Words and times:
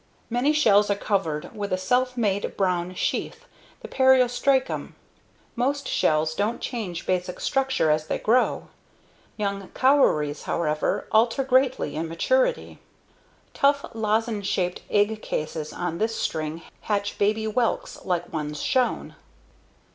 Many 0.31 0.51
shells 0.51 0.89
are 0.89 0.95
covered 0.95 1.55
with 1.55 1.71
a 1.71 1.77
self 1.77 2.17
made 2.17 2.57
brown 2.57 2.95
sheath, 2.95 3.45
the 3.81 3.87
PERIOSTRACUM. 3.87 4.95
[figure 4.95 4.95
captions] 4.95 4.97
Most 5.55 5.87
shells 5.87 6.33
don't 6.33 6.59
change 6.59 7.05
basic 7.05 7.39
structure 7.39 7.91
as 7.91 8.07
they 8.07 8.17
grow. 8.17 8.69
Young 9.37 9.67
COWRIES 9.75 10.39
(l.), 10.47 10.55
however, 10.55 11.07
alter 11.11 11.43
greatly 11.43 11.95
in 11.95 12.07
maturity 12.09 12.79
(r.). 12.79 12.79
Tough, 13.53 13.85
lozenge 13.93 14.47
shaped 14.47 14.81
egg 14.89 15.21
cases 15.21 15.71
on 15.71 15.99
this 15.99 16.15
string 16.15 16.63
hatch 16.89 17.19
baby 17.19 17.45
WHELKS 17.45 18.03
like 18.03 18.33
ones 18.33 18.59
shown. 18.59 19.15